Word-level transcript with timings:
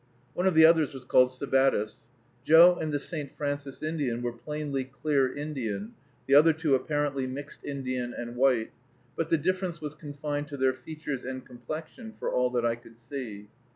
One 0.33 0.47
of 0.47 0.55
the 0.55 0.65
others 0.65 0.95
was 0.95 1.05
called 1.05 1.29
Sabattis. 1.29 2.07
Joe 2.43 2.75
and 2.81 2.91
the 2.91 2.97
St. 2.97 3.29
Francis 3.29 3.83
Indian 3.83 4.23
were 4.23 4.33
plainly 4.33 4.83
clear 4.83 5.31
Indian, 5.31 5.93
the 6.25 6.33
other 6.33 6.53
two 6.53 6.73
apparently 6.73 7.27
mixed 7.27 7.63
Indian 7.63 8.11
and 8.11 8.35
white; 8.35 8.71
but 9.15 9.29
the 9.29 9.37
difference 9.37 9.79
was 9.79 9.93
confined 9.93 10.47
to 10.47 10.57
their 10.57 10.73
features 10.73 11.23
and 11.23 11.45
complexion, 11.45 12.15
for 12.19 12.31
all 12.33 12.49
that 12.49 12.65
I 12.65 12.77
could 12.77 12.97
see. 12.97 13.49